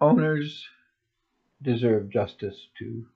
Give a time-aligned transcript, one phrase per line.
[0.00, 0.66] owners
[1.62, 3.06] deserve justice too.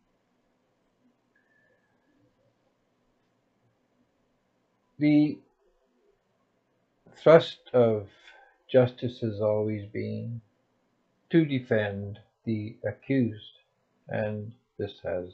[4.99, 5.39] The
[7.17, 8.09] thrust of
[8.71, 10.41] justice has always been
[11.31, 13.59] to defend the accused,
[14.09, 15.31] and this has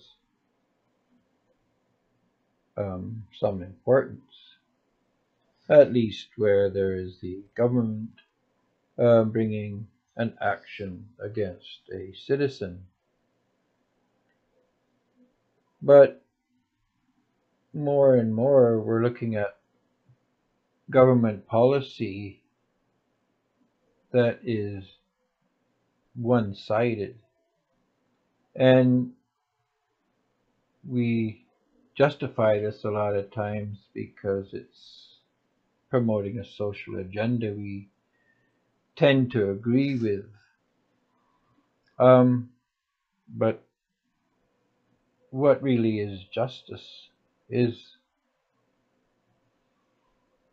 [2.77, 4.57] um, some importance,
[5.69, 8.11] at least where there is the government
[8.99, 9.87] uh, bringing
[10.21, 12.85] an action against a citizen.
[15.81, 16.23] But
[17.73, 19.57] more and more, we're looking at
[20.91, 22.43] government policy
[24.13, 24.85] that is
[26.15, 27.19] one sided.
[28.55, 29.13] And
[30.87, 31.47] we
[31.97, 35.17] justify this a lot of times because it's
[35.89, 37.89] promoting a social agenda we
[39.01, 40.27] tend to agree with.
[41.99, 42.51] Um,
[43.29, 43.63] but
[45.31, 47.09] what really is justice?
[47.49, 47.97] Is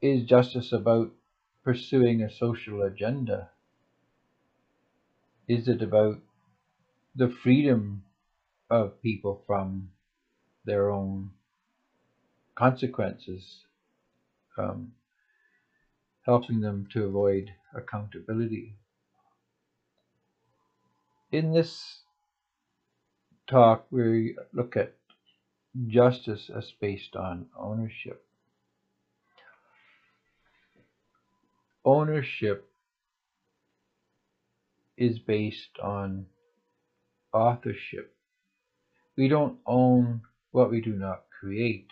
[0.02, 1.12] is justice about
[1.64, 3.52] pursuing a social agenda?
[5.48, 6.22] Is it about
[7.16, 8.04] the freedom
[8.70, 9.92] of people from
[10.66, 11.32] their own
[12.56, 13.64] consequences,
[14.58, 14.94] um,
[16.28, 18.76] helping them to avoid accountability?
[21.32, 22.02] In this
[23.50, 24.94] talk, we look at
[25.88, 28.26] justice as based on ownership.
[31.86, 32.68] Ownership
[34.98, 36.26] is based on
[37.34, 38.14] authorship.
[39.16, 41.88] We don't own what we do not create,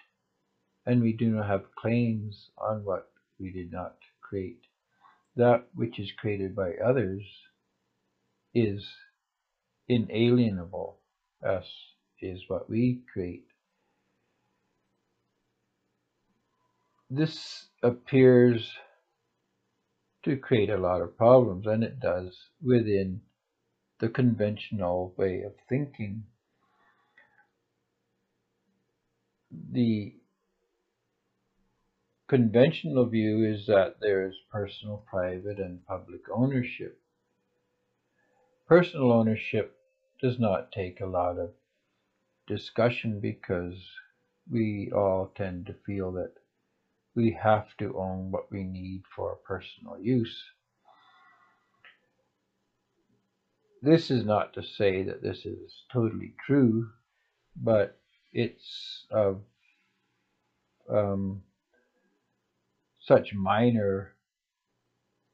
[0.86, 3.96] and we do not have claims on what we did not
[4.30, 4.62] create.
[5.36, 7.24] That which is created by others
[8.54, 8.86] is
[9.88, 11.00] inalienable,
[11.46, 11.68] Us
[12.22, 13.46] is what we create.
[17.10, 18.72] This appears
[20.24, 23.22] to create a lot of problems, and it does within
[24.00, 26.24] the conventional way of thinking.
[29.72, 30.16] The
[32.28, 37.00] conventional view is that there is personal, private, and public ownership.
[38.68, 39.78] Personal ownership
[40.22, 41.52] does not take a lot of
[42.48, 43.76] discussion because
[44.50, 46.34] we all tend to feel that
[47.16, 50.44] we have to own what we need for personal use.
[53.82, 56.90] This is not to say that this is totally true,
[57.56, 58.00] but
[58.34, 59.42] it's of
[60.90, 61.44] um,
[63.06, 64.16] such minor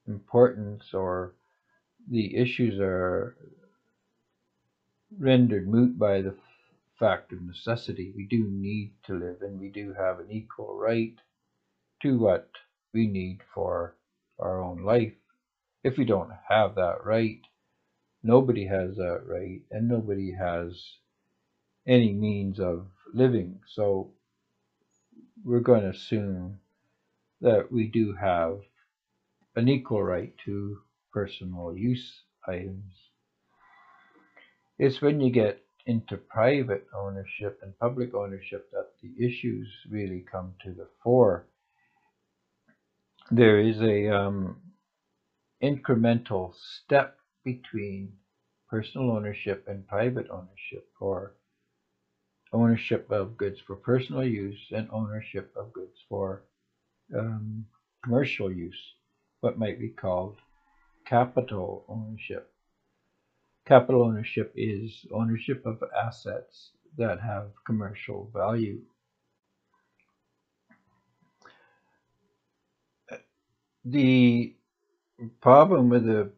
[0.07, 1.33] importance or
[2.09, 3.37] the issues are
[5.17, 6.35] rendered moot by the
[6.99, 8.13] fact of necessity.
[8.15, 11.15] We do need to live and we do have an equal right
[12.01, 12.49] to what
[12.93, 13.95] we need for
[14.39, 15.13] our own life.
[15.83, 17.41] If we don't have that right,
[18.23, 20.97] nobody has that right and nobody has
[21.87, 23.59] any means of living.
[23.67, 24.11] So
[25.43, 26.60] we're going to assume
[27.41, 28.59] that we do have
[29.55, 30.77] an equal right to
[31.13, 32.93] personal use items.
[34.79, 40.53] It's when you get into private ownership and public ownership that the issues really come
[40.63, 41.45] to the fore
[43.31, 44.57] there is a um,
[45.63, 48.13] incremental step between
[48.69, 51.33] personal ownership and private ownership or
[52.53, 56.43] ownership of goods for personal use and ownership of goods for
[57.17, 57.65] um,
[58.03, 58.93] commercial use,
[59.41, 60.37] what might be called
[61.05, 62.51] capital ownership.
[63.65, 68.79] Capital ownership is ownership of assets that have commercial value.
[73.85, 74.55] The
[75.41, 76.31] problem with the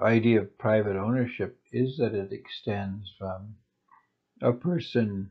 [0.00, 3.54] idea of private ownership is that it extends from
[4.42, 5.30] a person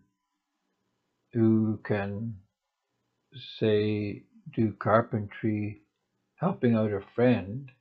[1.34, 2.36] who can,
[3.60, 4.24] say,
[4.56, 5.82] do carpentry,
[6.36, 7.72] helping out a friend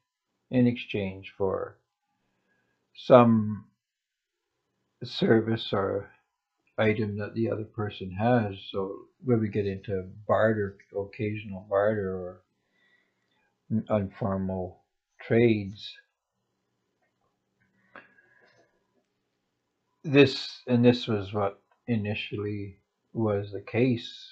[0.51, 1.79] in exchange for
[2.95, 3.65] some
[5.05, 6.11] service or
[6.79, 8.55] item that the other person has.
[8.71, 12.43] So when we get into barter, occasional barter or
[13.91, 14.85] informal
[15.21, 15.93] trades.
[20.05, 22.79] This and this was what initially
[23.13, 24.31] was the case.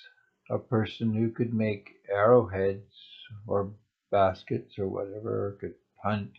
[0.49, 2.95] A person who could make arrowheads
[3.47, 3.73] or
[4.11, 6.31] baskets or whatever, or could hunt,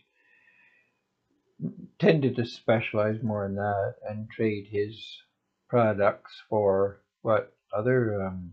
[1.98, 5.22] tended to specialize more in that and trade his
[5.68, 8.52] products for what other um,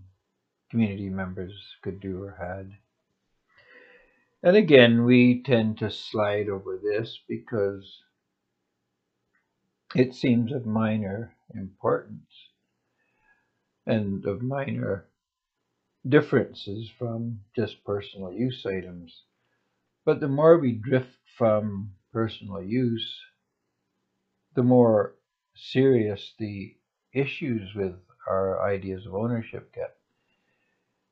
[0.70, 2.72] community members could do or had.
[4.44, 8.02] And again, we tend to slide over this because
[9.96, 12.30] it seems of minor importance
[13.88, 15.08] and of minor
[16.08, 19.24] differences from just personal use items.
[20.06, 23.20] But the more we drift from personal use,
[24.56, 25.16] the more
[25.56, 26.76] serious the
[27.14, 27.96] issues with
[28.28, 29.96] our ideas of ownership get.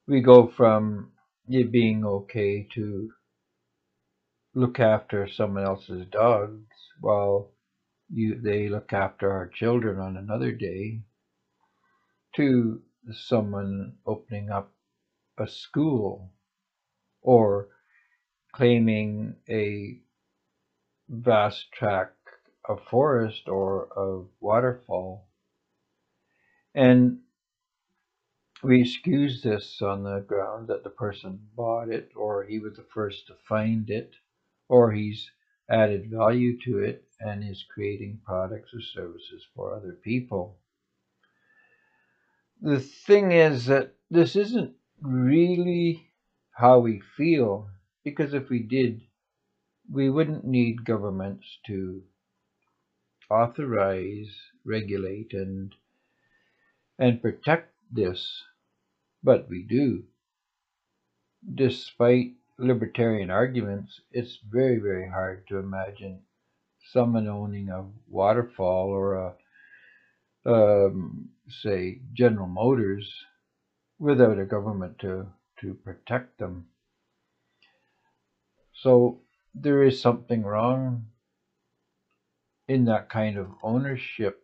[0.07, 1.11] We go from
[1.47, 3.11] it being okay to
[4.53, 6.67] look after someone else's dogs
[6.99, 7.51] while
[8.09, 11.01] you they look after our children on another day
[12.35, 12.81] to
[13.11, 14.72] someone opening up
[15.37, 16.31] a school
[17.21, 17.69] or
[18.53, 19.99] claiming a
[21.09, 22.17] vast tract
[22.67, 25.27] of forest or of waterfall.
[26.75, 27.19] And
[28.63, 32.85] we excuse this on the ground that the person bought it or he was the
[32.93, 34.15] first to find it
[34.69, 35.29] or he's
[35.69, 40.57] added value to it and is creating products or services for other people.
[42.61, 46.07] The thing is that this isn't really
[46.53, 47.69] how we feel,
[48.03, 49.01] because if we did,
[49.91, 52.03] we wouldn't need governments to
[53.29, 54.33] authorize,
[54.65, 55.75] regulate, and
[56.99, 58.43] and protect this,
[59.23, 60.03] but we do.
[61.55, 66.21] Despite libertarian arguments, it's very, very hard to imagine
[66.91, 69.35] someone owning a waterfall or a,
[70.45, 73.11] um, say, General Motors
[74.03, 75.25] without a government to,
[75.61, 76.65] to protect them.
[78.81, 79.21] So
[79.55, 81.05] there is something wrong
[82.67, 84.43] in that kind of ownership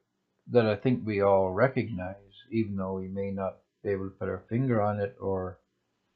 [0.51, 2.15] that I think we all recognize,
[2.49, 5.59] even though we may not be able to put our finger on it or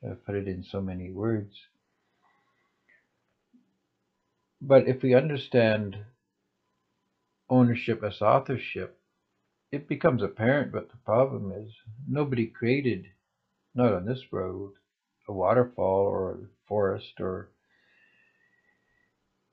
[0.08, 1.54] uh, put it in so many words.
[4.62, 5.98] But if we understand
[7.50, 8.98] ownership as authorship,
[9.70, 11.74] it becomes apparent what the problem is.
[12.08, 13.08] Nobody created,
[13.76, 14.74] not on this road,
[15.28, 16.38] a waterfall or a
[16.68, 17.50] forest or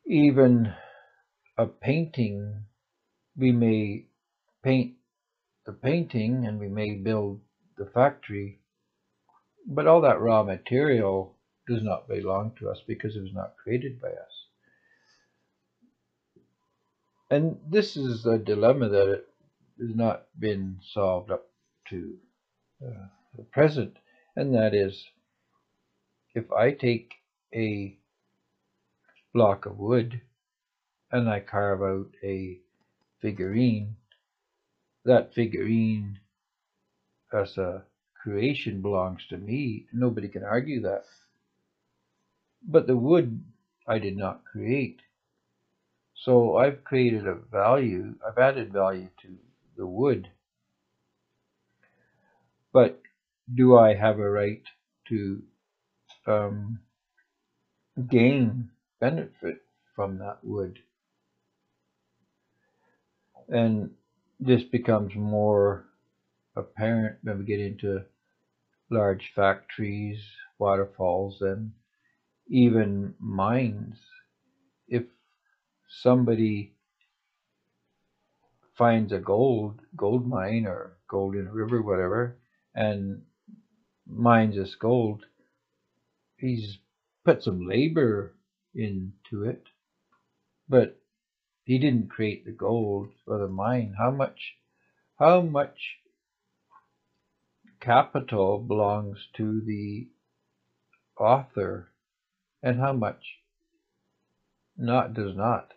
[0.07, 0.73] even
[1.59, 2.65] a painting.
[3.37, 4.07] We may
[4.63, 4.95] paint
[5.67, 7.41] the painting and we may build
[7.79, 8.59] the factory,
[9.67, 11.35] but all that raw material
[11.67, 14.47] does not belong to us because it was not created by us.
[17.31, 19.25] And this is a dilemma that
[19.81, 21.49] has not been solved up
[21.91, 22.17] to
[22.85, 23.07] uh,
[23.37, 23.97] the present,
[24.37, 25.11] and that is
[26.35, 27.15] if I take
[27.55, 27.97] a
[29.33, 30.21] block of wood
[31.13, 32.61] and I carve out a
[33.21, 33.97] figurine,
[35.05, 36.21] that figurine
[37.33, 37.85] as a
[38.15, 39.87] creation belongs to me.
[39.93, 41.05] Nobody can argue that.
[42.63, 43.45] But the wood
[43.87, 45.01] I did not create.
[46.15, 49.39] So I've created a value, I've added value to
[49.77, 50.29] the wood.
[52.73, 53.01] But
[53.55, 54.63] do I have a right
[55.09, 55.43] to
[56.27, 56.81] um,
[58.09, 58.71] gain
[59.01, 59.63] benefit
[59.95, 60.81] from that wood?
[63.49, 63.95] And
[64.39, 65.85] this becomes more
[66.57, 68.05] apparent when we get into
[68.91, 70.23] large factories,
[70.59, 71.73] waterfalls, and
[72.49, 73.99] even mines.
[74.89, 75.05] If
[75.89, 76.75] somebody
[78.75, 82.37] finds a gold gold mine or gold in a river, whatever,
[82.75, 83.23] and
[84.11, 85.25] mines this gold,
[86.37, 86.79] he's
[87.25, 88.35] put some labor
[88.75, 89.65] into it,
[90.69, 91.01] but
[91.65, 93.95] he didn't create the gold or the mine.
[93.99, 94.55] How much
[95.19, 95.99] how much
[97.81, 100.09] capital belongs to the
[101.19, 101.91] author
[102.63, 103.23] and how much
[104.77, 105.73] not does not.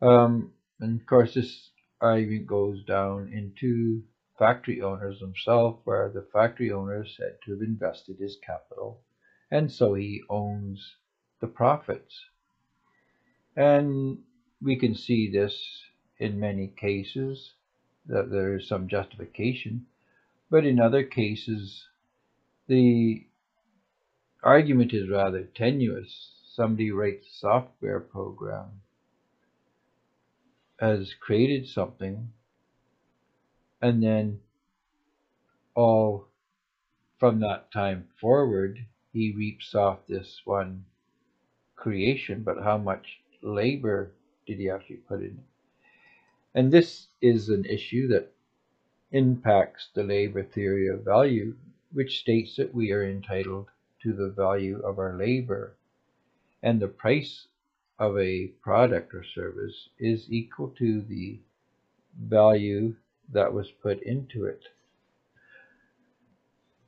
[0.00, 4.02] Um, and of course, this argument goes down into
[4.38, 9.00] factory owners themselves, where the factory owner is said to have invested his capital,
[9.50, 10.96] and so he owns
[11.40, 12.20] the profits.
[13.56, 14.18] And
[14.60, 15.82] we can see this
[16.18, 17.54] in many cases,
[18.06, 19.86] that there is some justification,
[20.50, 21.86] but in other cases,
[22.68, 23.26] the
[24.42, 26.32] argument is rather tenuous.
[26.54, 28.80] Somebody writes a software program
[30.78, 32.30] has created something
[33.86, 34.40] and then
[35.76, 36.26] all
[37.18, 40.84] from that time forward he reaps off this one
[41.76, 44.10] creation but how much labor
[44.44, 45.38] did he actually put in?
[46.54, 48.32] And this is an issue that
[49.12, 51.54] impacts the labor theory of value,
[51.92, 53.68] which states that we are entitled
[54.02, 55.76] to the value of our labor
[56.62, 57.46] and the price
[58.00, 61.38] of a product or service is equal to the
[62.18, 62.96] value
[63.32, 64.62] that was put into it.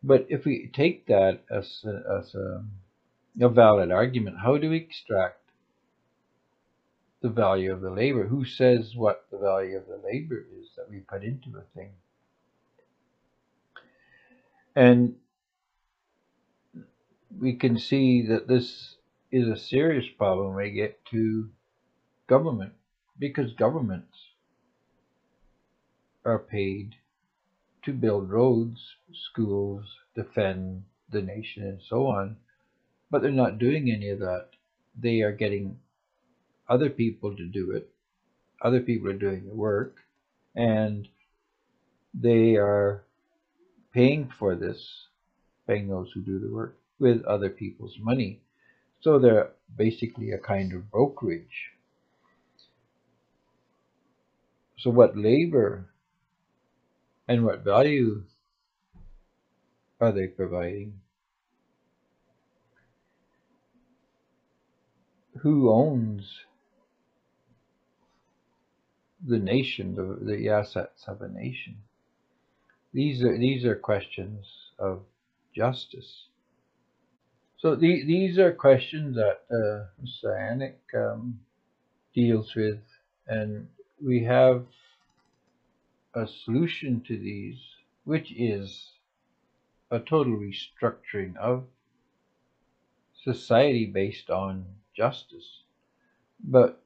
[0.03, 2.65] But if we take that as a, as a,
[3.41, 5.41] a valid argument, how do we extract
[7.21, 8.27] the value of the labor?
[8.27, 11.91] Who says what the value of the labor is that we put into a thing?
[14.77, 15.17] And
[17.37, 18.97] we can see that this
[19.33, 21.51] is a serious problem we get to
[22.29, 22.73] government
[23.19, 24.17] because governments
[26.29, 26.95] are paid
[27.85, 28.81] to build roads,
[29.13, 32.37] schools, defend the nation, and so on.
[33.11, 34.49] But they're not doing any of that.
[35.01, 35.79] They are getting
[36.69, 37.89] other people to do it.
[38.61, 39.97] Other people are doing the work,
[40.55, 41.09] and
[42.13, 43.05] they are
[43.93, 45.07] paying for this,
[45.67, 48.41] paying those who do the work with other people's money.
[49.01, 51.71] So they're basically a kind of brokerage.
[54.79, 55.91] So what labor
[57.29, 58.25] and what value
[60.01, 60.95] are they providing?
[65.41, 66.41] Who owns
[69.25, 71.77] the nation, the, the assets of a nation?
[72.95, 74.47] These are these are questions
[74.79, 75.03] of
[75.55, 76.25] justice.
[77.59, 79.87] So the, these are questions that uh,
[80.25, 81.41] Cyanic um,
[82.15, 82.79] deals with,
[83.27, 83.69] and
[84.03, 84.65] we have
[86.19, 87.61] a solution to these,
[88.05, 88.91] which is
[89.91, 91.65] a total restructuring of
[93.23, 94.65] society based on
[94.97, 95.63] justice.
[96.43, 96.83] But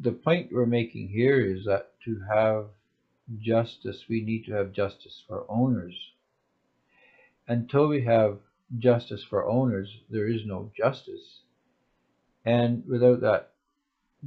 [0.00, 2.66] the point we're making here is that to have
[3.38, 5.94] justice, we need to have justice for owners.
[7.46, 8.38] Until we have
[8.78, 11.42] justice for owners, there is no justice.
[12.44, 13.52] And without that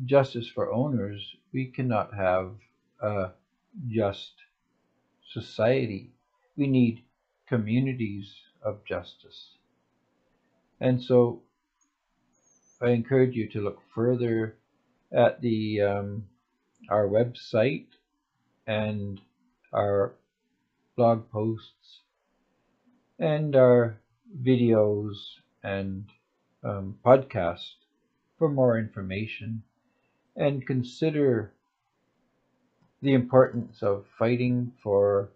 [0.05, 2.51] justice for owners, we cannot have
[3.01, 3.31] a
[3.87, 4.31] just
[5.25, 6.11] society.
[6.57, 7.03] We need
[7.47, 9.57] communities of justice.
[10.79, 11.43] And so
[12.81, 14.55] I encourage you to look further
[15.11, 16.29] at the um,
[16.89, 17.87] our website
[18.67, 19.21] and
[19.73, 20.15] our
[20.95, 22.01] blog posts
[23.19, 23.99] and our
[24.41, 25.15] videos
[25.63, 26.05] and
[26.63, 27.75] um, podcast
[28.37, 29.63] for more information
[30.37, 31.54] and consider
[33.05, 35.29] the importance of fighting for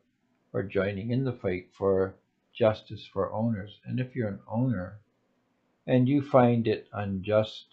[0.51, 2.15] or joining in the fight for
[2.51, 3.79] justice for owners.
[3.85, 4.97] And if you're an owner
[5.85, 7.65] and you find it unjust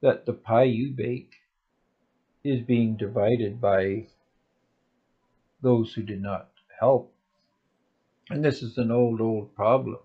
[0.00, 1.32] that the pie you bake
[2.42, 4.08] is being divided by
[5.62, 6.48] those who did not
[6.80, 7.14] help,
[8.30, 10.00] and this is an old, old problem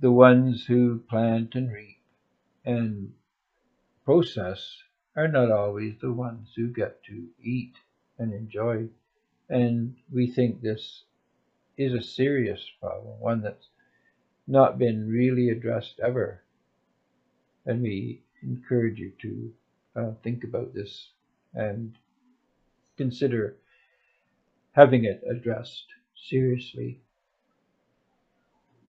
[0.00, 1.98] the ones who plant and reap
[2.64, 3.12] and
[4.04, 4.82] process
[5.18, 7.74] are not always the ones who get to eat
[8.18, 8.86] and enjoy.
[9.48, 11.02] And we think this
[11.76, 13.66] is a serious problem, one that's
[14.46, 16.44] not been really addressed ever.
[17.66, 19.52] And we encourage you to
[19.96, 21.08] uh, think about this
[21.52, 21.98] and
[22.96, 23.56] consider
[24.70, 27.00] having it addressed seriously